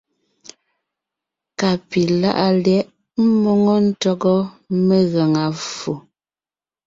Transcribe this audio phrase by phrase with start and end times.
[1.59, 2.87] Ka pi láʼa lyɛ̌ʼ
[3.33, 4.35] ḿmoŋo ntÿɔgɔ
[4.87, 5.93] megaŋa ffo.